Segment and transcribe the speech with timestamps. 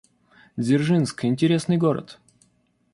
[0.55, 2.19] Дзержинск— интересный город